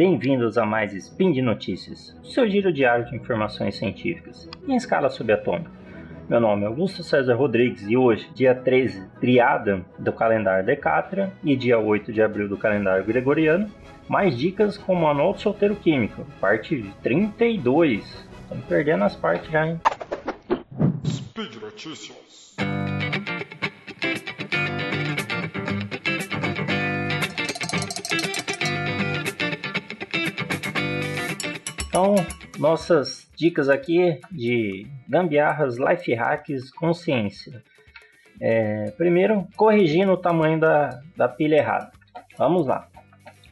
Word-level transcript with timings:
bem-vindos 0.00 0.56
a 0.56 0.64
mais 0.64 0.94
Spin 0.94 1.30
de 1.30 1.42
Notícias, 1.42 2.16
seu 2.24 2.48
giro 2.48 2.72
diário 2.72 3.04
de 3.04 3.14
informações 3.14 3.76
científicas 3.76 4.48
em 4.66 4.74
escala 4.74 5.10
subatômica. 5.10 5.70
Meu 6.26 6.40
nome 6.40 6.62
é 6.62 6.68
Augusto 6.68 7.02
César 7.02 7.34
Rodrigues 7.34 7.82
e 7.86 7.98
hoje, 7.98 8.26
dia 8.34 8.54
13, 8.54 9.06
triada 9.20 9.84
do 9.98 10.10
calendário 10.10 10.64
Decátria 10.64 11.30
e 11.44 11.54
dia 11.54 11.78
8 11.78 12.14
de 12.14 12.22
abril 12.22 12.48
do 12.48 12.56
calendário 12.56 13.04
Gregoriano, 13.04 13.70
mais 14.08 14.38
dicas 14.38 14.78
com 14.78 14.94
o 14.94 15.02
Manual 15.02 15.34
do 15.34 15.40
Solteiro 15.42 15.76
Químico, 15.76 16.24
parte 16.40 16.82
32. 17.02 18.26
Estamos 18.44 18.64
perdendo 18.64 19.04
as 19.04 19.14
partes 19.14 19.50
já, 19.50 19.66
hein? 19.66 19.78
Speed 21.04 21.56
Notícias. 21.56 22.56
Então, 31.90 32.14
nossas 32.56 33.28
dicas 33.36 33.68
aqui 33.68 34.20
de 34.30 34.86
gambiarras, 35.08 35.76
life 35.76 36.14
hacks, 36.14 36.70
consciência. 36.70 37.64
É, 38.40 38.92
primeiro, 38.92 39.44
corrigindo 39.56 40.12
o 40.12 40.16
tamanho 40.16 40.60
da, 40.60 41.02
da 41.16 41.28
pilha 41.28 41.56
errada. 41.56 41.90
Vamos 42.38 42.64
lá. 42.68 42.86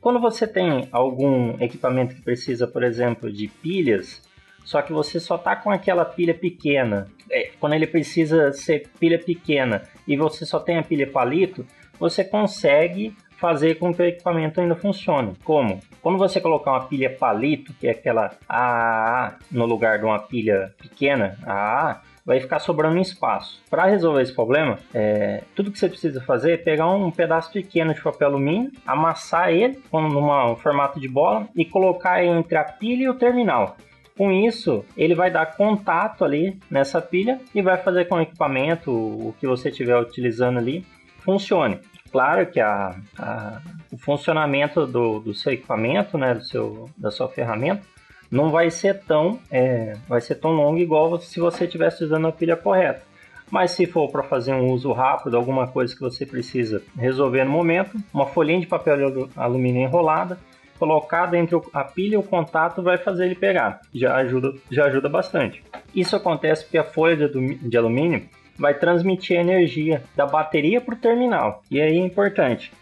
Quando 0.00 0.20
você 0.20 0.46
tem 0.46 0.88
algum 0.92 1.60
equipamento 1.60 2.14
que 2.14 2.22
precisa, 2.22 2.64
por 2.68 2.84
exemplo, 2.84 3.30
de 3.32 3.48
pilhas, 3.48 4.22
só 4.64 4.82
que 4.82 4.92
você 4.92 5.18
só 5.18 5.34
está 5.34 5.56
com 5.56 5.72
aquela 5.72 6.04
pilha 6.04 6.32
pequena, 6.32 7.08
é, 7.28 7.50
quando 7.58 7.72
ele 7.72 7.88
precisa 7.88 8.52
ser 8.52 8.86
pilha 9.00 9.18
pequena 9.18 9.82
e 10.06 10.16
você 10.16 10.46
só 10.46 10.60
tem 10.60 10.78
a 10.78 10.82
pilha 10.84 11.10
palito, 11.10 11.66
você 11.98 12.22
consegue 12.22 13.16
fazer 13.36 13.80
com 13.80 13.92
que 13.92 14.00
o 14.00 14.06
equipamento 14.06 14.60
ainda 14.60 14.76
funcione. 14.76 15.34
Como? 15.42 15.80
Quando 16.02 16.18
você 16.18 16.40
colocar 16.40 16.72
uma 16.72 16.84
pilha 16.84 17.10
palito, 17.10 17.72
que 17.74 17.86
é 17.86 17.90
aquela 17.90 18.32
AAA, 18.48 19.36
no 19.50 19.66
lugar 19.66 19.98
de 19.98 20.04
uma 20.04 20.18
pilha 20.18 20.72
pequena, 20.78 21.36
AAA, 21.44 22.00
vai 22.28 22.40
ficar 22.40 22.58
sobrando 22.58 22.98
espaço. 22.98 23.58
Para 23.70 23.86
resolver 23.86 24.20
esse 24.20 24.34
problema, 24.34 24.78
é, 24.92 25.42
tudo 25.54 25.72
que 25.72 25.78
você 25.78 25.88
precisa 25.88 26.20
fazer 26.20 26.52
é 26.52 26.56
pegar 26.58 26.88
um 26.90 27.10
pedaço 27.10 27.50
pequeno 27.50 27.94
de 27.94 28.02
papel 28.02 28.28
alumínio, 28.28 28.70
amassar 28.86 29.48
ele 29.50 29.80
num 29.90 30.54
formato 30.56 31.00
de 31.00 31.08
bola 31.08 31.48
e 31.56 31.64
colocar 31.64 32.22
entre 32.22 32.58
a 32.58 32.64
pilha 32.64 33.04
e 33.04 33.08
o 33.08 33.14
terminal. 33.14 33.78
Com 34.14 34.30
isso, 34.30 34.84
ele 34.94 35.14
vai 35.14 35.30
dar 35.30 35.56
contato 35.56 36.22
ali 36.22 36.58
nessa 36.70 37.00
pilha 37.00 37.40
e 37.54 37.62
vai 37.62 37.78
fazer 37.78 38.04
com 38.06 38.16
o 38.16 38.20
equipamento, 38.20 38.90
o 38.90 39.34
que 39.40 39.46
você 39.46 39.70
estiver 39.70 39.96
utilizando 39.96 40.58
ali, 40.58 40.84
funcione. 41.20 41.78
Claro 42.10 42.46
que 42.46 42.60
a, 42.60 42.94
a, 43.18 43.60
funcionamento 43.98 44.86
do, 44.86 45.20
do 45.20 45.34
seu 45.34 45.52
equipamento, 45.52 46.16
né, 46.16 46.34
do 46.34 46.44
seu, 46.44 46.90
da 46.96 47.10
sua 47.10 47.28
ferramenta, 47.28 47.82
não 48.30 48.50
vai 48.50 48.70
ser 48.70 49.00
tão, 49.00 49.38
é, 49.50 49.96
vai 50.08 50.20
ser 50.20 50.36
tão 50.36 50.52
longo 50.52 50.78
igual 50.78 51.18
se 51.20 51.40
você 51.40 51.64
estivesse 51.64 52.04
usando 52.04 52.26
a 52.26 52.32
pilha 52.32 52.56
correta. 52.56 53.02
Mas 53.50 53.70
se 53.70 53.86
for 53.86 54.10
para 54.10 54.22
fazer 54.22 54.52
um 54.52 54.70
uso 54.70 54.92
rápido, 54.92 55.36
alguma 55.36 55.66
coisa 55.66 55.94
que 55.94 56.00
você 56.00 56.26
precisa 56.26 56.82
resolver 56.96 57.44
no 57.44 57.50
momento, 57.50 57.96
uma 58.12 58.26
folhinha 58.26 58.60
de 58.60 58.66
papel 58.66 59.28
alumínio 59.34 59.82
enrolada, 59.82 60.38
colocada 60.78 61.36
entre 61.36 61.58
a 61.72 61.82
pilha 61.82 62.14
e 62.14 62.18
o 62.18 62.22
contato 62.22 62.82
vai 62.82 62.98
fazer 62.98 63.26
ele 63.26 63.34
pegar. 63.34 63.80
Já 63.94 64.16
ajuda, 64.16 64.54
já 64.70 64.84
ajuda 64.84 65.08
bastante. 65.08 65.62
Isso 65.94 66.14
acontece 66.14 66.64
porque 66.64 66.78
a 66.78 66.84
folha 66.84 67.28
de 67.28 67.76
alumínio 67.76 68.28
vai 68.58 68.74
transmitir 68.74 69.38
a 69.38 69.40
energia 69.40 70.02
da 70.14 70.26
bateria 70.26 70.80
para 70.80 70.94
o 70.94 70.98
terminal. 70.98 71.62
E 71.70 71.80
aí 71.80 71.96
é 71.96 72.04
importante. 72.04 72.72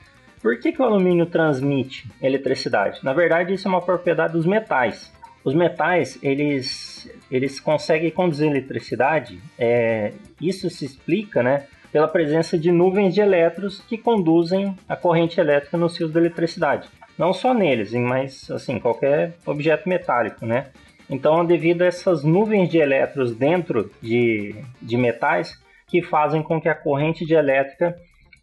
Por 0.46 0.60
que, 0.60 0.70
que 0.70 0.80
o 0.80 0.84
alumínio 0.84 1.26
transmite 1.26 2.08
eletricidade? 2.22 3.00
Na 3.02 3.12
verdade, 3.12 3.52
isso 3.52 3.66
é 3.66 3.68
uma 3.68 3.82
propriedade 3.82 4.34
dos 4.34 4.46
metais. 4.46 5.12
Os 5.42 5.52
metais, 5.52 6.20
eles, 6.22 7.10
eles 7.28 7.58
conseguem 7.58 8.12
conduzir 8.12 8.48
eletricidade. 8.48 9.40
É, 9.58 10.12
isso 10.40 10.70
se 10.70 10.84
explica, 10.84 11.42
né, 11.42 11.66
pela 11.90 12.06
presença 12.06 12.56
de 12.56 12.70
nuvens 12.70 13.12
de 13.12 13.20
elétrons 13.20 13.80
que 13.88 13.98
conduzem 13.98 14.76
a 14.88 14.94
corrente 14.94 15.40
elétrica 15.40 15.76
nos 15.76 15.96
fios 15.96 16.12
de 16.12 16.18
eletricidade. 16.20 16.88
Não 17.18 17.32
só 17.32 17.52
neles, 17.52 17.92
mas 17.94 18.48
assim 18.48 18.78
qualquer 18.78 19.34
objeto 19.44 19.88
metálico, 19.88 20.46
né? 20.46 20.68
Então, 21.10 21.44
devido 21.44 21.82
a 21.82 21.86
essas 21.86 22.22
nuvens 22.22 22.68
de 22.68 22.78
elétrons 22.78 23.34
dentro 23.34 23.90
de, 24.00 24.54
de 24.80 24.96
metais, 24.96 25.60
que 25.88 26.02
fazem 26.02 26.40
com 26.40 26.60
que 26.60 26.68
a 26.68 26.74
corrente 26.76 27.26
de 27.26 27.34
elétrica 27.34 27.96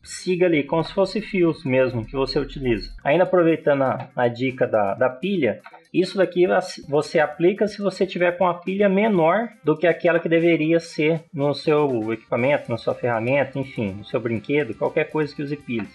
siga 0.03 0.45
ali, 0.45 0.63
como 0.63 0.83
se 0.83 0.93
fosse 0.93 1.21
fios 1.21 1.63
mesmo 1.63 2.05
que 2.05 2.13
você 2.13 2.37
utiliza. 2.37 2.91
Ainda 3.03 3.23
aproveitando 3.23 3.83
a, 3.83 4.09
a 4.15 4.27
dica 4.27 4.67
da, 4.67 4.93
da 4.93 5.09
pilha, 5.09 5.61
isso 5.93 6.17
daqui 6.17 6.45
você 6.89 7.19
aplica 7.19 7.67
se 7.67 7.81
você 7.81 8.05
tiver 8.05 8.37
com 8.37 8.47
a 8.47 8.55
pilha 8.55 8.89
menor 8.89 9.47
do 9.63 9.77
que 9.77 9.87
aquela 9.87 10.19
que 10.19 10.27
deveria 10.27 10.79
ser 10.79 11.23
no 11.33 11.53
seu 11.53 12.11
equipamento, 12.11 12.69
na 12.69 12.77
sua 12.77 12.93
ferramenta, 12.93 13.57
enfim, 13.57 13.93
no 13.93 14.05
seu 14.05 14.19
brinquedo, 14.19 14.75
qualquer 14.75 15.09
coisa 15.09 15.33
que 15.33 15.41
use 15.41 15.55
pilhas. 15.55 15.89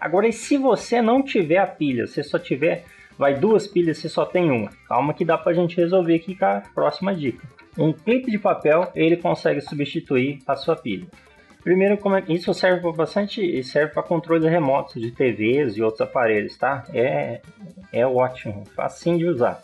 Agora, 0.00 0.26
e 0.26 0.32
se 0.32 0.56
você 0.56 1.00
não 1.00 1.22
tiver 1.22 1.58
a 1.58 1.66
pilha, 1.66 2.06
você 2.06 2.24
só 2.24 2.38
tiver, 2.38 2.84
vai 3.16 3.34
duas 3.34 3.68
pilhas, 3.68 3.98
você 3.98 4.08
só 4.08 4.24
tem 4.24 4.50
uma. 4.50 4.70
Calma 4.88 5.14
que 5.14 5.24
dá 5.24 5.38
pra 5.38 5.52
gente 5.52 5.76
resolver 5.76 6.16
aqui 6.16 6.34
com 6.34 6.44
a 6.44 6.62
próxima 6.74 7.14
dica. 7.14 7.46
Um 7.78 7.92
clipe 7.92 8.30
de 8.30 8.38
papel, 8.38 8.90
ele 8.96 9.16
consegue 9.16 9.60
substituir 9.60 10.40
a 10.46 10.56
sua 10.56 10.74
pilha. 10.74 11.06
Primeiro, 11.62 11.94
é, 11.94 12.32
isso 12.32 12.52
serve 12.52 12.80
para 12.80 12.92
bastante, 12.92 13.62
serve 13.62 13.92
para 13.92 14.02
controle 14.02 14.48
remoto 14.48 14.98
de 14.98 15.12
TVs 15.12 15.76
e 15.76 15.82
outros 15.82 16.00
aparelhos, 16.00 16.56
tá? 16.56 16.84
É, 16.92 17.40
é 17.92 18.06
ótimo, 18.06 18.64
facinho 18.74 19.18
de 19.18 19.26
usar. 19.26 19.60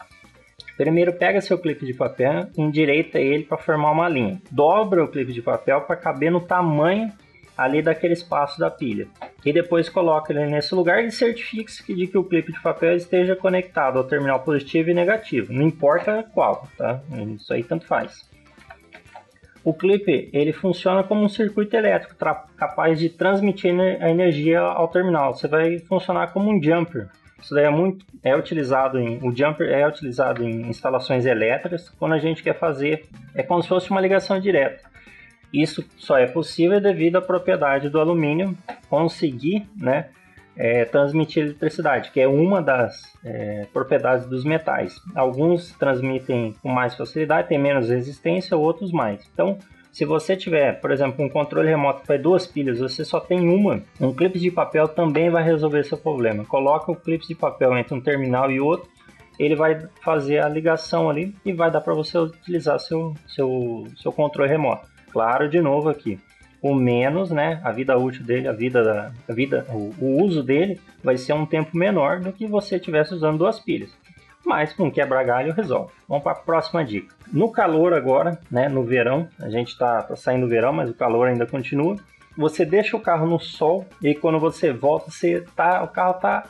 Primeiro, 0.76 1.12
pega 1.12 1.40
seu 1.40 1.58
clipe 1.58 1.84
de 1.84 1.92
papel, 1.92 2.46
endireita 2.56 3.18
ele 3.18 3.42
para 3.42 3.58
formar 3.58 3.90
uma 3.90 4.08
linha. 4.08 4.40
Dobra 4.48 5.02
o 5.02 5.08
clipe 5.08 5.32
de 5.32 5.42
papel 5.42 5.80
para 5.80 5.96
caber 5.96 6.30
no 6.30 6.40
tamanho 6.40 7.12
ali 7.56 7.82
daquele 7.82 8.12
espaço 8.12 8.60
da 8.60 8.70
pilha. 8.70 9.08
E 9.44 9.52
depois 9.52 9.88
coloca 9.88 10.32
ele 10.32 10.46
nesse 10.46 10.72
lugar 10.76 11.04
e 11.04 11.10
certifique-se 11.10 11.82
de 11.92 12.06
que 12.06 12.16
o 12.16 12.22
clipe 12.22 12.52
de 12.52 12.62
papel 12.62 12.94
esteja 12.94 13.34
conectado 13.34 13.98
ao 13.98 14.04
terminal 14.04 14.38
positivo 14.44 14.90
e 14.90 14.94
negativo. 14.94 15.52
Não 15.52 15.66
importa 15.66 16.24
qual, 16.32 16.68
tá? 16.78 17.00
Isso 17.34 17.52
aí 17.52 17.64
tanto 17.64 17.84
faz. 17.84 18.28
O 19.64 19.74
clipe 19.74 20.30
ele 20.32 20.52
funciona 20.52 21.02
como 21.02 21.22
um 21.22 21.28
circuito 21.28 21.76
elétrico 21.76 22.14
capaz 22.56 22.98
de 22.98 23.08
transmitir 23.08 23.74
a 24.00 24.08
energia 24.08 24.60
ao 24.60 24.88
terminal. 24.88 25.34
Você 25.34 25.48
vai 25.48 25.78
funcionar 25.78 26.32
como 26.32 26.50
um 26.50 26.62
jumper. 26.62 27.08
Isso 27.40 27.54
daí 27.54 27.64
é 27.64 27.70
muito 27.70 28.04
é 28.22 28.36
utilizado 28.36 28.98
em 28.98 29.18
o 29.22 29.34
jumper 29.34 29.68
é 29.68 29.86
utilizado 29.86 30.42
em 30.42 30.68
instalações 30.68 31.24
elétricas 31.24 31.88
quando 31.90 32.14
a 32.14 32.18
gente 32.18 32.42
quer 32.42 32.58
fazer 32.58 33.06
é 33.34 33.42
como 33.42 33.62
se 33.62 33.68
fosse 33.68 33.90
uma 33.90 34.00
ligação 34.00 34.40
direta. 34.40 34.88
Isso 35.52 35.84
só 35.96 36.18
é 36.18 36.26
possível 36.26 36.80
devido 36.80 37.16
à 37.16 37.22
propriedade 37.22 37.88
do 37.88 38.00
alumínio 38.00 38.56
conseguir 38.90 39.66
né, 39.76 40.08
é, 40.58 40.84
transmitir 40.84 41.44
eletricidade, 41.44 42.10
que 42.10 42.20
é 42.20 42.26
uma 42.26 42.60
das 42.60 43.00
é, 43.24 43.66
propriedades 43.72 44.26
dos 44.26 44.44
metais. 44.44 45.00
Alguns 45.14 45.70
transmitem 45.78 46.54
com 46.60 46.68
mais 46.68 46.96
facilidade, 46.96 47.48
tem 47.48 47.58
menos 47.58 47.88
resistência, 47.88 48.56
outros 48.56 48.90
mais. 48.90 49.24
Então, 49.32 49.56
se 49.92 50.04
você 50.04 50.36
tiver, 50.36 50.80
por 50.80 50.90
exemplo, 50.90 51.24
um 51.24 51.28
controle 51.28 51.68
remoto 51.68 52.02
vai 52.06 52.18
duas 52.18 52.46
pilhas, 52.46 52.80
você 52.80 53.04
só 53.04 53.20
tem 53.20 53.48
uma, 53.48 53.80
um 54.00 54.12
clipe 54.12 54.38
de 54.38 54.50
papel 54.50 54.88
também 54.88 55.30
vai 55.30 55.44
resolver 55.44 55.84
seu 55.84 55.96
problema. 55.96 56.44
Coloca 56.44 56.90
o 56.90 56.96
clipe 56.96 57.26
de 57.26 57.34
papel 57.36 57.76
entre 57.78 57.94
um 57.94 58.00
terminal 58.00 58.50
e 58.50 58.60
outro, 58.60 58.88
ele 59.38 59.54
vai 59.54 59.86
fazer 60.02 60.40
a 60.40 60.48
ligação 60.48 61.08
ali 61.08 61.34
e 61.44 61.52
vai 61.52 61.70
dar 61.70 61.80
para 61.80 61.94
você 61.94 62.18
utilizar 62.18 62.80
seu, 62.80 63.14
seu, 63.28 63.84
seu 63.96 64.10
controle 64.10 64.50
remoto. 64.50 64.88
Claro, 65.12 65.48
de 65.48 65.60
novo 65.60 65.88
aqui, 65.88 66.18
o 66.60 66.74
menos, 66.74 67.30
né, 67.30 67.60
a 67.62 67.70
vida 67.70 67.96
útil 67.96 68.24
dele, 68.24 68.48
a 68.48 68.52
vida 68.52 68.82
da 68.82 69.12
a 69.28 69.32
vida, 69.32 69.66
o, 69.70 69.94
o 69.98 70.22
uso 70.22 70.42
dele 70.42 70.80
vai 71.02 71.16
ser 71.16 71.32
um 71.32 71.46
tempo 71.46 71.76
menor 71.76 72.20
do 72.20 72.32
que 72.32 72.46
você 72.46 72.76
estivesse 72.76 73.14
usando 73.14 73.38
duas 73.38 73.60
pilhas. 73.60 73.90
Mas 74.44 74.72
com 74.72 74.90
quebra 74.90 75.22
galho 75.22 75.52
resolve. 75.52 75.92
Vamos 76.08 76.22
para 76.22 76.32
a 76.32 76.40
próxima 76.40 76.84
dica. 76.84 77.14
No 77.32 77.50
calor 77.50 77.92
agora, 77.92 78.38
né, 78.50 78.68
no 78.68 78.82
verão, 78.82 79.28
a 79.38 79.48
gente 79.50 79.68
está 79.68 80.02
tá 80.02 80.16
saindo 80.16 80.46
do 80.46 80.48
verão, 80.48 80.72
mas 80.72 80.88
o 80.88 80.94
calor 80.94 81.28
ainda 81.28 81.46
continua. 81.46 81.96
Você 82.36 82.64
deixa 82.64 82.96
o 82.96 83.00
carro 83.00 83.26
no 83.26 83.38
sol 83.38 83.84
e 84.02 84.14
quando 84.14 84.38
você 84.38 84.72
volta, 84.72 85.10
você 85.10 85.44
tá, 85.56 85.82
o 85.82 85.88
carro 85.88 86.14
tá 86.14 86.44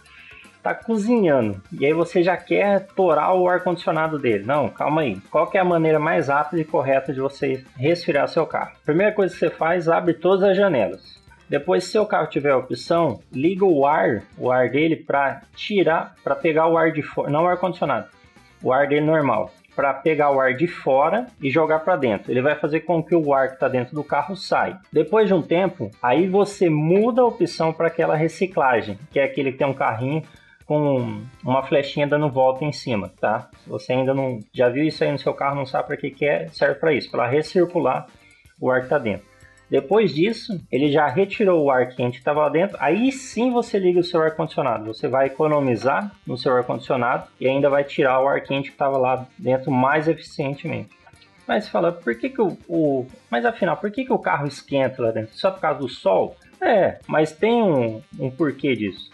tá 0.68 0.74
cozinhando 0.74 1.60
e 1.72 1.86
aí 1.86 1.92
você 1.92 2.22
já 2.22 2.36
quer 2.36 2.86
torar 2.94 3.34
o 3.34 3.48
ar 3.48 3.60
condicionado 3.60 4.18
dele. 4.18 4.44
Não, 4.44 4.68
calma 4.68 5.02
aí. 5.02 5.16
Qual 5.30 5.50
é 5.54 5.58
a 5.58 5.64
maneira 5.64 5.98
mais 5.98 6.28
rápida 6.28 6.60
e 6.60 6.64
correta 6.64 7.12
de 7.12 7.20
você 7.20 7.64
resfriar 7.76 8.28
seu 8.28 8.46
carro? 8.46 8.72
Primeira 8.84 9.12
coisa 9.12 9.32
que 9.32 9.40
você 9.40 9.50
faz, 9.50 9.88
abre 9.88 10.14
todas 10.14 10.42
as 10.42 10.56
janelas. 10.56 11.18
Depois, 11.48 11.84
se 11.84 11.92
seu 11.92 12.04
carro 12.04 12.26
tiver 12.26 12.50
a 12.50 12.58
opção, 12.58 13.20
liga 13.32 13.64
o 13.64 13.86
ar, 13.86 14.22
o 14.36 14.50
ar 14.50 14.68
dele 14.68 14.96
para 14.96 15.40
tirar, 15.56 16.14
para 16.22 16.36
pegar 16.36 16.68
o 16.68 16.76
ar 16.76 16.92
de 16.92 17.00
fora, 17.00 17.30
não 17.30 17.44
o 17.44 17.46
ar 17.46 17.56
condicionado, 17.56 18.08
o 18.62 18.70
ar 18.70 18.86
dele 18.86 19.06
normal, 19.06 19.50
para 19.74 19.94
pegar 19.94 20.30
o 20.30 20.40
ar 20.40 20.54
de 20.54 20.66
fora 20.66 21.26
e 21.40 21.48
jogar 21.48 21.78
para 21.78 21.96
dentro. 21.96 22.30
Ele 22.30 22.42
vai 22.42 22.54
fazer 22.54 22.80
com 22.80 23.02
que 23.02 23.14
o 23.14 23.32
ar 23.32 23.48
que 23.48 23.54
está 23.54 23.68
dentro 23.68 23.94
do 23.94 24.04
carro 24.04 24.36
saia. 24.36 24.78
Depois 24.92 25.26
de 25.26 25.32
um 25.32 25.40
tempo, 25.40 25.90
aí 26.02 26.26
você 26.26 26.68
muda 26.68 27.22
a 27.22 27.26
opção 27.26 27.72
para 27.72 27.86
aquela 27.86 28.14
reciclagem, 28.14 28.98
que 29.10 29.18
é 29.18 29.24
aquele 29.24 29.52
que 29.52 29.58
tem 29.58 29.66
um 29.66 29.72
carrinho 29.72 30.22
com 30.68 31.22
uma 31.42 31.62
flechinha 31.62 32.06
dando 32.06 32.28
volta 32.28 32.62
em 32.62 32.72
cima, 32.72 33.10
tá? 33.18 33.48
Se 33.64 33.70
você 33.70 33.94
ainda 33.94 34.12
não 34.12 34.38
já 34.52 34.68
viu 34.68 34.84
isso 34.84 35.02
aí 35.02 35.10
no 35.10 35.18
seu 35.18 35.32
carro, 35.32 35.56
não 35.56 35.64
sabe 35.64 35.88
para 35.88 35.96
que, 35.96 36.10
que 36.10 36.26
é, 36.26 36.46
serve 36.48 36.74
para 36.74 36.92
isso, 36.92 37.10
para 37.10 37.26
recircular 37.26 38.06
o 38.60 38.70
ar 38.70 38.80
que 38.80 38.86
está 38.86 38.98
dentro. 38.98 39.26
Depois 39.70 40.14
disso, 40.14 40.60
ele 40.70 40.90
já 40.90 41.06
retirou 41.06 41.64
o 41.64 41.70
ar 41.70 41.88
quente 41.88 42.12
que 42.12 42.18
estava 42.18 42.40
lá 42.40 42.48
dentro. 42.50 42.76
Aí 42.80 43.10
sim 43.10 43.50
você 43.50 43.78
liga 43.78 44.00
o 44.00 44.04
seu 44.04 44.20
ar 44.20 44.36
condicionado. 44.36 44.86
Você 44.86 45.08
vai 45.08 45.26
economizar 45.26 46.12
no 46.26 46.36
seu 46.36 46.54
ar 46.54 46.64
condicionado 46.64 47.26
e 47.40 47.48
ainda 47.48 47.70
vai 47.70 47.82
tirar 47.82 48.22
o 48.22 48.28
ar 48.28 48.42
quente 48.42 48.68
que 48.68 48.74
estava 48.74 48.98
lá 48.98 49.26
dentro 49.38 49.70
mais 49.70 50.06
eficientemente. 50.06 50.90
Mas 51.46 51.66
fala, 51.66 51.92
por 51.92 52.14
que, 52.14 52.28
que 52.28 52.42
o, 52.42 52.58
o, 52.68 53.06
Mas 53.30 53.46
afinal, 53.46 53.78
por 53.78 53.90
que, 53.90 54.04
que 54.04 54.12
o 54.12 54.18
carro 54.18 54.46
esquenta 54.46 55.02
lá 55.02 55.10
dentro? 55.10 55.34
Só 55.34 55.50
por 55.50 55.60
causa 55.60 55.80
do 55.80 55.88
sol? 55.88 56.36
É, 56.60 56.98
mas 57.06 57.32
tem 57.32 57.62
um, 57.62 58.02
um 58.18 58.30
porquê 58.30 58.74
disso. 58.74 59.10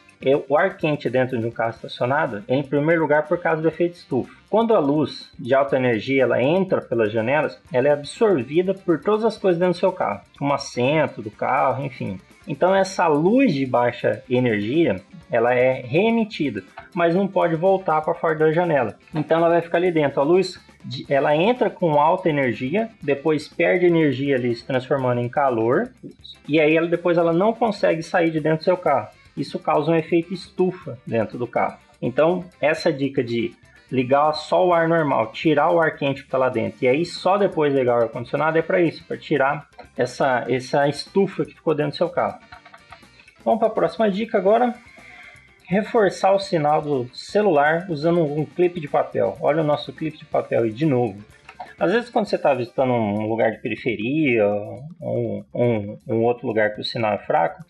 O 0.48 0.56
ar 0.56 0.76
quente 0.76 1.10
dentro 1.10 1.38
de 1.38 1.46
um 1.46 1.50
carro 1.50 1.70
estacionado 1.70 2.42
é, 2.48 2.54
em 2.54 2.62
primeiro 2.62 3.02
lugar, 3.02 3.26
por 3.26 3.38
causa 3.38 3.60
do 3.60 3.68
efeito 3.68 3.94
estufa. 3.94 4.32
Quando 4.48 4.74
a 4.74 4.78
luz 4.78 5.30
de 5.38 5.54
alta 5.54 5.76
energia 5.76 6.22
ela 6.22 6.42
entra 6.42 6.80
pelas 6.80 7.12
janelas, 7.12 7.58
ela 7.72 7.88
é 7.88 7.92
absorvida 7.92 8.72
por 8.72 9.00
todas 9.00 9.24
as 9.24 9.36
coisas 9.36 9.58
dentro 9.58 9.74
do 9.74 9.80
seu 9.80 9.92
carro, 9.92 10.20
como 10.38 10.54
assento 10.54 11.20
do 11.20 11.30
carro, 11.30 11.84
enfim. 11.84 12.20
Então 12.46 12.74
essa 12.74 13.06
luz 13.06 13.52
de 13.52 13.66
baixa 13.66 14.22
energia, 14.28 14.96
ela 15.30 15.54
é 15.54 15.80
reemitida, 15.80 16.62
mas 16.94 17.14
não 17.14 17.26
pode 17.26 17.56
voltar 17.56 18.00
para 18.02 18.14
fora 18.14 18.36
da 18.36 18.52
janela. 18.52 18.96
Então 19.14 19.38
ela 19.38 19.48
vai 19.48 19.60
ficar 19.60 19.78
ali 19.78 19.90
dentro. 19.90 20.20
A 20.20 20.24
luz 20.24 20.60
ela 21.08 21.34
entra 21.34 21.70
com 21.70 21.98
alta 21.98 22.28
energia, 22.28 22.90
depois 23.02 23.48
perde 23.48 23.86
energia 23.86 24.36
ali 24.36 24.54
se 24.54 24.64
transformando 24.64 25.20
em 25.20 25.28
calor, 25.28 25.90
e 26.46 26.60
aí 26.60 26.76
ela 26.76 26.86
depois 26.86 27.16
ela 27.16 27.32
não 27.32 27.52
consegue 27.52 28.02
sair 28.02 28.30
de 28.30 28.40
dentro 28.40 28.58
do 28.58 28.64
seu 28.64 28.76
carro. 28.76 29.08
Isso 29.36 29.58
causa 29.58 29.90
um 29.90 29.96
efeito 29.96 30.32
estufa 30.32 30.98
dentro 31.06 31.38
do 31.38 31.46
carro. 31.46 31.78
Então, 32.00 32.44
essa 32.60 32.92
dica 32.92 33.22
de 33.22 33.54
ligar 33.90 34.32
só 34.32 34.66
o 34.66 34.72
ar 34.72 34.88
normal, 34.88 35.32
tirar 35.32 35.70
o 35.70 35.80
ar 35.80 35.96
quente 35.96 36.22
que 36.22 36.26
está 36.26 36.38
lá 36.38 36.48
dentro 36.48 36.84
e 36.84 36.88
aí 36.88 37.04
só 37.04 37.36
depois 37.36 37.72
ligar 37.72 37.98
o 37.98 38.02
ar 38.02 38.08
condicionado 38.08 38.58
é 38.58 38.62
para 38.62 38.80
isso, 38.80 39.04
para 39.04 39.16
tirar 39.16 39.68
essa, 39.96 40.44
essa 40.48 40.88
estufa 40.88 41.44
que 41.44 41.54
ficou 41.54 41.74
dentro 41.74 41.92
do 41.92 41.96
seu 41.96 42.08
carro. 42.08 42.38
Vamos 43.44 43.60
para 43.60 43.68
a 43.68 43.72
próxima 43.72 44.10
dica 44.10 44.38
agora. 44.38 44.74
Reforçar 45.66 46.32
o 46.32 46.38
sinal 46.38 46.82
do 46.82 47.08
celular 47.14 47.86
usando 47.88 48.22
um 48.22 48.44
clipe 48.44 48.80
de 48.80 48.88
papel. 48.88 49.36
Olha 49.40 49.62
o 49.62 49.66
nosso 49.66 49.92
clipe 49.92 50.18
de 50.18 50.24
papel 50.24 50.62
aí 50.62 50.70
de 50.70 50.84
novo. 50.84 51.22
Às 51.78 51.92
vezes, 51.92 52.10
quando 52.10 52.26
você 52.26 52.36
está 52.36 52.54
visitando 52.54 52.92
um 52.92 53.26
lugar 53.26 53.50
de 53.50 53.58
periferia 53.58 54.46
ou 55.00 55.44
um, 55.54 55.98
um, 56.06 56.22
outro 56.22 56.46
lugar 56.46 56.74
que 56.74 56.80
o 56.80 56.84
sinal 56.84 57.14
é 57.14 57.18
fraco, 57.18 57.64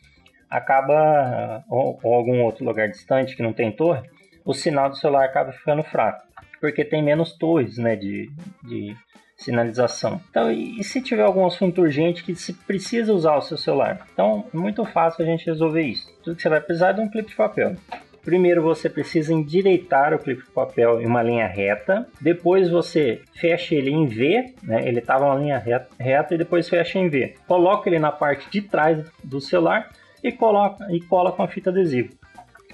acaba, 0.55 1.65
ou, 1.69 1.99
ou 2.01 2.15
algum 2.15 2.43
outro 2.43 2.65
lugar 2.65 2.89
distante 2.89 3.35
que 3.35 3.43
não 3.43 3.53
tem 3.53 3.73
torre, 3.73 4.09
o 4.45 4.55
sinal 4.55 4.89
do 4.89 4.97
celular 4.97 5.25
acaba 5.25 5.51
ficando 5.51 5.83
fraco, 5.83 6.23
porque 6.61 6.85
tem 6.85 7.03
menos 7.03 7.37
torres 7.37 7.77
né, 7.77 7.97
de, 7.97 8.31
de 8.63 8.97
sinalização. 9.37 10.21
Então, 10.31 10.53
e, 10.53 10.79
e 10.79 10.85
se 10.85 11.03
tiver 11.03 11.25
algum 11.25 11.45
assunto 11.45 11.81
urgente 11.81 12.23
que 12.23 12.37
se 12.37 12.53
precisa 12.53 13.13
usar 13.13 13.37
o 13.37 13.43
seu 13.43 13.59
celular? 13.59 14.07
Então, 14.13 14.45
é 14.55 14.57
muito 14.57 14.85
fácil 14.85 15.25
a 15.25 15.27
gente 15.27 15.45
resolver 15.45 15.83
isso. 15.83 16.09
Tudo 16.23 16.37
que 16.37 16.43
você 16.43 16.49
vai 16.49 16.61
precisar 16.61 16.91
é 16.91 16.93
de 16.93 17.01
um 17.01 17.11
clipe 17.11 17.31
de 17.31 17.37
papel. 17.37 17.75
Primeiro 18.23 18.63
você 18.63 18.89
precisa 18.89 19.35
endireitar 19.35 20.15
o 20.15 20.19
clipe 20.19 20.45
de 20.45 20.51
papel 20.51 21.03
em 21.03 21.07
uma 21.07 21.23
linha 21.23 21.47
reta. 21.47 22.07
Depois 22.21 22.71
você 22.71 23.21
fecha 23.35 23.75
ele 23.75 23.91
em 23.91 24.07
V, 24.07 24.55
né? 24.63 24.87
ele 24.89 25.01
estava 25.01 25.27
uma 25.27 25.35
linha 25.35 25.59
reta, 25.59 25.89
reta, 25.99 26.35
e 26.35 26.39
depois 26.39 26.69
fecha 26.69 26.99
em 26.99 27.09
V. 27.09 27.35
Coloca 27.47 27.89
ele 27.89 27.99
na 27.99 28.11
parte 28.13 28.49
de 28.51 28.63
trás 28.63 29.05
do 29.23 29.41
celular 29.41 29.91
e 30.25 30.33
coloca 30.33 30.91
e 30.91 31.01
cola 31.03 31.31
com 31.31 31.43
a 31.43 31.49
fita 31.49 31.69
adesiva. 31.69 32.09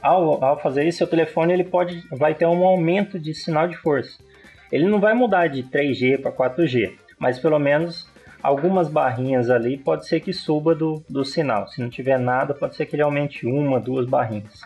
Ao, 0.00 0.42
ao 0.42 0.60
fazer 0.60 0.86
isso, 0.86 0.98
seu 0.98 1.06
telefone 1.08 1.52
ele 1.52 1.64
pode 1.64 2.02
vai 2.10 2.32
ter 2.32 2.46
um 2.46 2.64
aumento 2.64 3.18
de 3.18 3.34
sinal 3.34 3.66
de 3.66 3.76
força. 3.76 4.22
Ele 4.70 4.86
não 4.86 5.00
vai 5.00 5.12
mudar 5.14 5.48
de 5.48 5.64
3G 5.64 6.22
para 6.22 6.30
4G, 6.30 6.94
mas 7.18 7.40
pelo 7.40 7.58
menos 7.58 8.08
algumas 8.40 8.88
barrinhas 8.88 9.50
ali 9.50 9.76
pode 9.76 10.06
ser 10.06 10.20
que 10.20 10.32
suba 10.32 10.74
do, 10.74 11.02
do 11.08 11.24
sinal. 11.24 11.66
Se 11.66 11.80
não 11.80 11.90
tiver 11.90 12.18
nada, 12.18 12.54
pode 12.54 12.76
ser 12.76 12.86
que 12.86 12.94
ele 12.94 13.02
aumente 13.02 13.44
uma, 13.44 13.80
duas 13.80 14.06
barrinhas. 14.06 14.60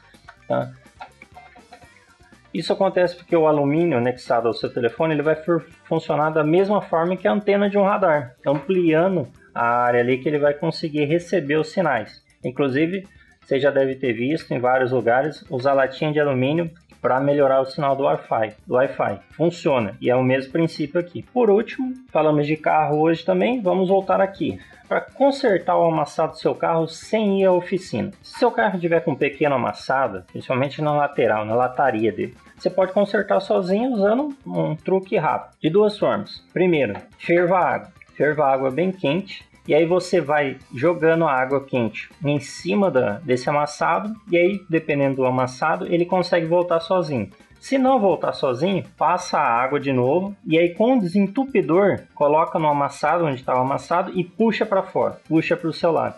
Tá? 0.46 0.70
Isso 2.52 2.72
acontece 2.72 3.16
porque 3.16 3.34
o 3.34 3.48
alumínio 3.48 3.98
anexado 3.98 4.46
ao 4.46 4.54
seu 4.54 4.72
telefone 4.72 5.14
ele 5.14 5.22
vai 5.22 5.36
funcionar 5.84 6.30
da 6.30 6.44
mesma 6.44 6.80
forma 6.80 7.16
que 7.16 7.26
a 7.26 7.32
antena 7.32 7.68
de 7.68 7.76
um 7.76 7.82
radar, 7.82 8.36
ampliando 8.46 9.26
a 9.52 9.66
área 9.66 10.00
ali 10.00 10.18
que 10.18 10.28
ele 10.28 10.38
vai 10.38 10.54
conseguir 10.54 11.06
receber 11.06 11.56
os 11.56 11.72
sinais. 11.72 12.23
Inclusive, 12.44 13.06
você 13.40 13.58
já 13.60 13.70
deve 13.70 13.94
ter 13.94 14.12
visto 14.12 14.52
em 14.52 14.58
vários 14.58 14.92
lugares 14.92 15.44
usar 15.50 15.74
latinha 15.74 16.12
de 16.12 16.20
alumínio 16.20 16.70
para 17.04 17.20
melhorar 17.20 17.60
o 17.60 17.66
sinal 17.66 17.94
do 17.94 18.04
Wi-Fi. 18.04 18.54
Do 18.66 18.74
Wi-Fi 18.76 19.20
funciona 19.32 19.94
e 20.00 20.08
é 20.08 20.16
o 20.16 20.22
mesmo 20.22 20.50
princípio 20.50 20.98
aqui. 20.98 21.22
Por 21.22 21.50
último, 21.50 21.92
falamos 22.10 22.46
de 22.46 22.56
carro 22.56 23.00
hoje 23.00 23.22
também. 23.22 23.60
Vamos 23.60 23.90
voltar 23.90 24.22
aqui 24.22 24.58
para 24.88 25.02
consertar 25.02 25.76
o 25.76 25.84
amassado 25.84 26.32
do 26.32 26.38
seu 26.38 26.54
carro 26.54 26.88
sem 26.88 27.42
ir 27.42 27.44
à 27.44 27.52
oficina. 27.52 28.10
Se 28.22 28.38
seu 28.38 28.50
carro 28.50 28.80
tiver 28.80 29.00
com 29.00 29.10
um 29.12 29.16
pequeno 29.16 29.54
amassado, 29.54 30.24
principalmente 30.32 30.80
na 30.80 30.94
lateral, 30.94 31.44
na 31.44 31.54
lataria 31.54 32.10
dele, 32.10 32.34
você 32.56 32.70
pode 32.70 32.92
consertar 32.92 33.40
sozinho 33.40 33.92
usando 33.92 34.34
um 34.46 34.74
truque 34.74 35.18
rápido. 35.18 35.58
De 35.60 35.68
duas 35.68 35.98
formas. 35.98 36.42
Primeiro, 36.54 36.94
ferva 37.18 37.58
água. 37.58 37.92
Ferva 38.16 38.46
água 38.46 38.70
bem 38.70 38.90
quente 38.90 39.44
e 39.66 39.74
aí 39.74 39.86
você 39.86 40.20
vai 40.20 40.58
jogando 40.74 41.24
a 41.24 41.32
água 41.32 41.64
quente 41.64 42.10
em 42.24 42.38
cima 42.38 42.90
da, 42.90 43.18
desse 43.18 43.48
amassado, 43.48 44.14
e 44.30 44.36
aí, 44.36 44.60
dependendo 44.68 45.16
do 45.16 45.26
amassado, 45.26 45.86
ele 45.86 46.04
consegue 46.04 46.46
voltar 46.46 46.80
sozinho. 46.80 47.30
Se 47.64 47.78
não 47.78 47.98
voltar 47.98 48.34
sozinho, 48.34 48.84
passa 48.94 49.38
a 49.38 49.62
água 49.62 49.80
de 49.80 49.90
novo 49.90 50.36
e 50.46 50.58
aí 50.58 50.74
com 50.74 50.98
o 50.98 51.00
desentupidor 51.00 52.02
coloca 52.14 52.58
no 52.58 52.68
amassado 52.68 53.24
onde 53.24 53.36
estava 53.36 53.60
amassado 53.60 54.12
e 54.14 54.22
puxa 54.22 54.66
para 54.66 54.82
fora, 54.82 55.18
puxa 55.26 55.56
para 55.56 55.70
o 55.70 55.72
seu 55.72 55.90
lado. 55.90 56.16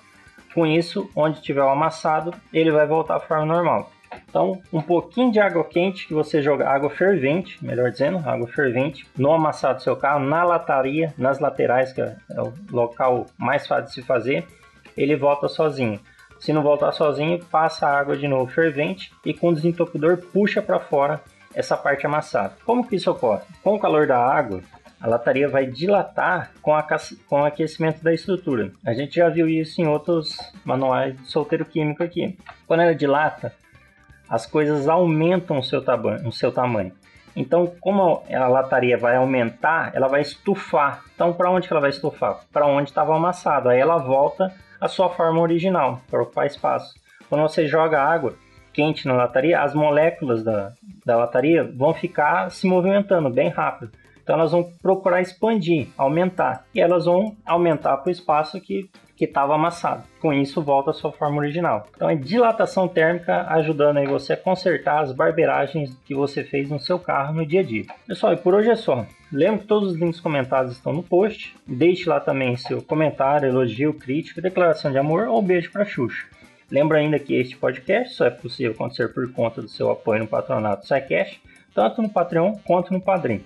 Com 0.53 0.67
isso, 0.67 1.09
onde 1.15 1.41
tiver 1.41 1.63
o 1.63 1.69
amassado, 1.69 2.35
ele 2.53 2.73
vai 2.73 2.85
voltar 2.85 3.17
à 3.17 3.21
forma 3.21 3.47
normal. 3.47 3.93
Então, 4.29 4.61
um 4.73 4.83
pouquinho 4.83 5.33
de 5.33 5.41
água 5.41 5.65
quente 5.65 6.07
que 6.07 6.15
você 6.15 6.43
joga, 6.43 6.69
água 6.69 6.91
fervente, 6.91 7.65
melhor 7.65 7.91
dizendo, 7.91 8.19
água 8.29 8.47
fervente, 8.47 9.07
no 9.17 9.33
amassado 9.33 9.79
do 9.79 9.83
seu 9.83 9.97
carro, 9.97 10.25
na 10.25 10.45
lataria, 10.45 11.15
nas 11.17 11.39
laterais, 11.39 11.93
que 11.93 12.01
é 12.01 12.17
o 12.39 12.53
local 12.71 13.27
mais 13.39 13.67
fácil 13.67 13.87
de 13.87 13.95
se 13.95 14.03
fazer, 14.03 14.47
ele 14.97 15.17
volta 15.17 15.49
sozinho. 15.49 16.01
Se 16.39 16.53
não 16.53 16.63
voltar 16.63 16.93
sozinho, 16.93 17.43
passa 17.47 17.87
a 17.87 17.99
água 17.99 18.17
de 18.17 18.29
novo 18.29 18.51
fervente 18.51 19.11
e 19.25 19.33
com 19.33 19.49
o 19.49 19.55
desentupidor 19.55 20.19
puxa 20.19 20.61
para 20.61 20.79
fora 20.79 21.21
essa 21.55 21.77
parte 21.77 22.05
amassada. 22.05 22.55
Como 22.65 22.87
que 22.87 22.97
isso 22.97 23.11
ocorre? 23.11 23.43
Com 23.63 23.75
o 23.75 23.81
calor 23.81 24.07
da 24.07 24.19
água, 24.19 24.61
a 25.01 25.09
lataria 25.09 25.49
vai 25.49 25.67
dilatar 25.67 26.53
com, 26.61 26.75
a, 26.75 26.87
com 27.27 27.41
o 27.41 27.45
aquecimento 27.45 28.03
da 28.03 28.13
estrutura. 28.13 28.73
A 28.85 28.93
gente 28.93 29.17
já 29.17 29.29
viu 29.29 29.49
isso 29.49 29.81
em 29.81 29.87
outros 29.87 30.37
manuais 30.65 31.17
de 31.17 31.31
solteiro 31.31 31.65
químico 31.65 32.03
aqui. 32.03 32.37
Quando 32.67 32.81
ela 32.81 32.95
dilata, 32.95 33.55
as 34.29 34.47
coisas 34.47 34.89
aumentam 34.89 35.59
o 35.59 35.63
seu, 35.63 35.83
o 36.25 36.33
seu 36.33 36.53
tamanho. 36.53 36.93
Então, 37.35 37.67
como 37.81 38.23
a 38.33 38.49
lataria 38.49 38.97
vai 38.97 39.17
aumentar, 39.17 39.91
ela 39.95 40.09
vai 40.09 40.23
estufar. 40.23 41.05
Então, 41.15 41.35
para 41.35 41.51
onde 41.51 41.69
ela 41.71 41.81
vai 41.81 41.91
estufar? 41.91 42.41
Para 42.51 42.67
onde 42.67 42.89
estava 42.89 43.15
amassado. 43.15 43.69
Aí 43.69 43.79
ela 43.79 43.99
volta 43.99 44.53
à 44.81 44.89
sua 44.89 45.11
forma 45.11 45.41
original, 45.41 46.01
para 46.11 46.23
ocupar 46.23 46.47
espaço. 46.47 46.95
Quando 47.29 47.43
você 47.43 47.67
joga 47.67 48.03
água 48.03 48.35
quente 48.73 49.07
na 49.07 49.15
lataria, 49.15 49.61
as 49.61 49.75
moléculas 49.75 50.43
da, 50.43 50.73
da 51.05 51.17
lataria 51.17 51.65
vão 51.65 51.95
ficar 51.95 52.51
se 52.51 52.67
movimentando 52.67 53.31
bem 53.31 53.49
rápido. 53.49 53.93
Então 54.27 54.35
elas 54.35 54.51
vão 54.51 54.69
procurar 54.83 55.23
expandir, 55.23 55.87
aumentar. 55.97 56.67
E 56.75 56.81
elas 56.81 57.05
vão 57.05 57.37
aumentar 57.47 57.97
para 57.99 58.09
o 58.09 58.13
espaço 58.13 58.61
que 58.61 58.91
que 59.17 59.25
estava 59.25 59.55
amassado. 59.55 60.05
Com 60.21 60.33
isso, 60.33 60.61
volta 60.63 60.91
à 60.91 60.93
sua 60.93 61.11
forma 61.11 61.39
original. 61.39 61.87
Então, 61.97 62.11
é 62.11 62.15
dilatação 62.15 62.87
térmica 62.87 63.47
ajudando 63.49 63.97
aí 63.97 64.07
você 64.07 64.35
a 64.35 64.37
consertar 64.37 65.03
as 65.03 65.13
barberagens 65.13 65.97
que 66.05 66.15
você 66.15 66.45
fez 66.45 66.69
no 66.69 66.79
seu 66.79 66.99
carro 66.99 67.35
no 67.35 67.47
dia 67.47 67.61
a 67.61 67.63
dia. 67.63 67.87
Pessoal, 68.07 68.35
e 68.35 68.37
por 68.37 68.55
hoje 68.55 68.71
é 68.71 68.77
só. 68.77 69.07
Lembro 69.33 69.61
que 69.61 69.67
todos 69.67 69.93
os 69.93 69.99
links 69.99 70.21
comentados 70.21 70.73
estão 70.73 70.93
no 70.93 71.03
post. 71.03 71.57
Deixe 71.67 72.09
lá 72.09 72.21
também 72.21 72.57
seu 72.57 72.83
comentário, 72.83 73.49
elogio, 73.49 73.95
crítica, 73.95 74.43
declaração 74.43 74.93
de 74.93 74.99
amor 74.99 75.29
ou 75.29 75.41
beijo 75.41 75.73
para 75.73 75.87
Xuxa. 75.87 76.27
Lembra 76.71 76.99
ainda 76.99 77.19
que 77.19 77.35
este 77.35 77.57
podcast 77.57 78.15
só 78.15 78.27
é 78.27 78.31
possível 78.31 78.73
acontecer 78.73 79.09
por 79.15 79.33
conta 79.33 79.63
do 79.63 79.69
seu 79.69 79.91
apoio 79.91 80.21
no 80.21 80.27
patronato 80.27 80.85
SciCash, 80.85 81.41
tanto 81.73 82.03
no 82.03 82.11
Patreon 82.11 82.57
quanto 82.65 82.93
no 82.93 83.01
Padrim. 83.01 83.45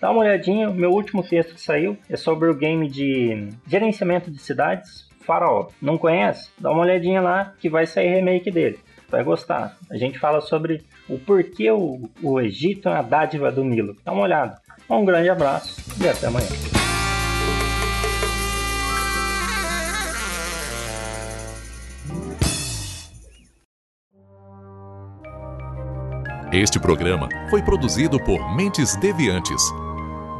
Dá 0.00 0.10
uma 0.10 0.20
olhadinha, 0.20 0.70
meu 0.70 0.90
último 0.90 1.22
texto 1.22 1.54
que 1.54 1.60
saiu 1.60 1.96
é 2.08 2.16
sobre 2.16 2.48
o 2.48 2.54
game 2.54 2.88
de 2.88 3.48
gerenciamento 3.66 4.30
de 4.30 4.38
cidades, 4.38 5.06
Faraó. 5.20 5.68
Não 5.80 5.98
conhece? 5.98 6.48
Dá 6.58 6.70
uma 6.70 6.80
olhadinha 6.80 7.20
lá 7.20 7.52
que 7.58 7.68
vai 7.68 7.86
sair 7.86 8.08
remake 8.08 8.50
dele. 8.50 8.78
Vai 9.10 9.22
gostar. 9.22 9.76
A 9.90 9.98
gente 9.98 10.18
fala 10.18 10.40
sobre 10.40 10.82
o 11.06 11.18
porquê 11.18 11.70
o, 11.70 12.08
o 12.22 12.40
Egito 12.40 12.88
é 12.88 12.94
a 12.94 13.02
dádiva 13.02 13.52
do 13.52 13.62
Nilo. 13.62 13.94
Dá 14.02 14.12
uma 14.12 14.22
olhada. 14.22 14.58
Um 14.88 15.04
grande 15.04 15.28
abraço 15.28 15.78
e 16.02 16.08
até 16.08 16.28
amanhã. 16.28 16.48
Este 26.52 26.80
programa 26.80 27.28
foi 27.48 27.62
produzido 27.62 28.18
por 28.24 28.56
Mentes 28.56 28.96
Deviantes. 28.96 29.62